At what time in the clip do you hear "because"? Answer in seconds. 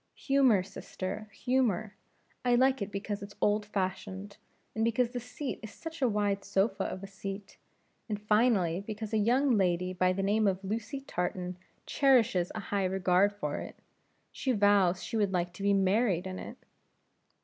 2.91-3.21, 4.83-5.11, 8.81-9.13